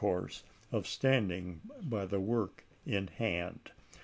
[0.01, 3.69] 321 course of standing by the work in hand.